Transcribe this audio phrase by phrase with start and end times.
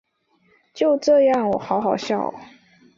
[0.73, 2.33] 就这样喔好好笑